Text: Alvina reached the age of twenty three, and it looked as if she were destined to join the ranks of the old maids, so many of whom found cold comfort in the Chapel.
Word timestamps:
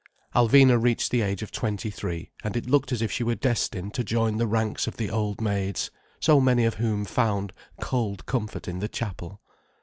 Alvina 0.33 0.81
reached 0.81 1.11
the 1.11 1.21
age 1.21 1.43
of 1.43 1.51
twenty 1.51 1.91
three, 1.91 2.31
and 2.43 2.57
it 2.57 2.67
looked 2.67 2.91
as 2.91 3.03
if 3.03 3.11
she 3.11 3.23
were 3.23 3.35
destined 3.35 3.93
to 3.93 4.03
join 4.03 4.37
the 4.37 4.47
ranks 4.47 4.87
of 4.87 4.97
the 4.97 5.11
old 5.11 5.39
maids, 5.41 5.91
so 6.19 6.41
many 6.41 6.65
of 6.65 6.73
whom 6.81 7.05
found 7.05 7.53
cold 7.79 8.25
comfort 8.25 8.67
in 8.67 8.79
the 8.79 8.87
Chapel. 8.89 9.43